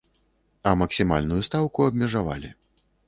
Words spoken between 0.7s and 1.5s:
А максімальную